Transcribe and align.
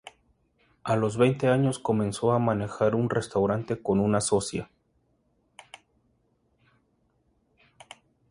A 0.83 0.95
los 0.95 1.15
veinte 1.15 1.47
años 1.47 1.77
comenzó 1.77 2.31
a 2.31 2.39
manejar 2.39 2.95
un 2.95 3.07
restaurante 3.07 3.83
con 3.83 3.99
una 3.99 4.19
socia. 4.19 4.67